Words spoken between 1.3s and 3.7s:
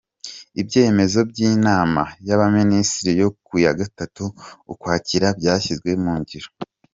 by’Inama y’Abaminisitiri yo ku